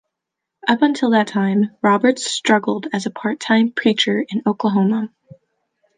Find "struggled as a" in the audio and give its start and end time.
2.25-3.11